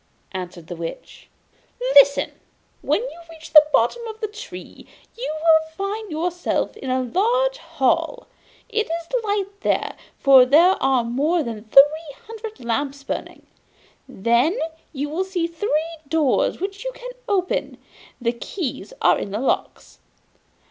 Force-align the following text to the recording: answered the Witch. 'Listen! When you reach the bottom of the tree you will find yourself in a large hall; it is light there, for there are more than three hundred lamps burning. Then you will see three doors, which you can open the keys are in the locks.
answered 0.31 0.65
the 0.65 0.75
Witch. 0.75 1.29
'Listen! 1.79 2.31
When 2.81 3.01
you 3.03 3.21
reach 3.29 3.53
the 3.53 3.63
bottom 3.71 4.01
of 4.07 4.19
the 4.19 4.27
tree 4.27 4.87
you 5.15 5.35
will 5.39 5.71
find 5.77 6.09
yourself 6.09 6.75
in 6.75 6.89
a 6.89 7.03
large 7.03 7.59
hall; 7.59 8.25
it 8.67 8.87
is 8.87 9.23
light 9.23 9.59
there, 9.59 9.95
for 10.17 10.43
there 10.43 10.75
are 10.81 11.03
more 11.03 11.43
than 11.43 11.65
three 11.65 12.15
hundred 12.25 12.59
lamps 12.65 13.03
burning. 13.03 13.45
Then 14.09 14.57
you 14.91 15.07
will 15.07 15.23
see 15.23 15.45
three 15.45 15.87
doors, 16.07 16.59
which 16.59 16.83
you 16.83 16.91
can 16.93 17.11
open 17.29 17.77
the 18.19 18.33
keys 18.33 18.93
are 19.03 19.19
in 19.19 19.29
the 19.29 19.39
locks. 19.39 19.99